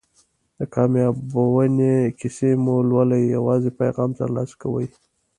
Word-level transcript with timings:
د 0.59 0.59
کامیابیونې 0.75 1.95
کیسې 2.19 2.51
مه 2.63 2.75
لولئ 2.89 3.23
یوازې 3.35 3.69
پیغام 3.81 4.09
ترلاسه 4.19 4.55
کوئ. 4.61 4.87